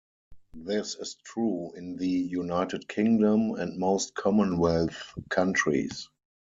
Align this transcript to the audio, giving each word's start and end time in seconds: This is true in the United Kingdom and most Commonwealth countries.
This 0.57 0.95
is 0.95 1.15
true 1.23 1.73
in 1.75 1.95
the 1.95 2.07
United 2.09 2.87
Kingdom 2.87 3.51
and 3.51 3.77
most 3.77 4.15
Commonwealth 4.15 5.13
countries. 5.29 6.09